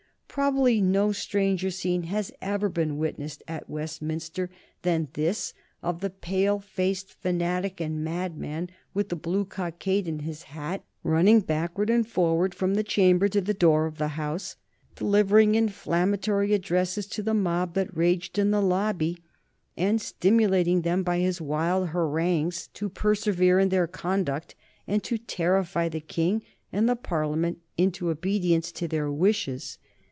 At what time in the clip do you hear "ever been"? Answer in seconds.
2.41-2.97